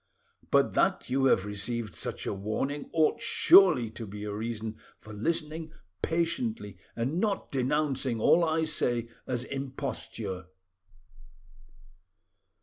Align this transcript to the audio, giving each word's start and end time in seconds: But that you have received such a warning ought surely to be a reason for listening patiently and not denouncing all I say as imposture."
But 0.49 0.73
that 0.73 1.11
you 1.11 1.25
have 1.25 1.45
received 1.45 1.93
such 1.93 2.25
a 2.25 2.33
warning 2.33 2.89
ought 2.91 3.21
surely 3.21 3.91
to 3.91 4.07
be 4.07 4.23
a 4.23 4.33
reason 4.33 4.79
for 4.99 5.13
listening 5.13 5.73
patiently 6.01 6.79
and 6.95 7.19
not 7.19 7.51
denouncing 7.51 8.19
all 8.19 8.43
I 8.43 8.63
say 8.63 9.09
as 9.27 9.43
imposture." 9.43 10.45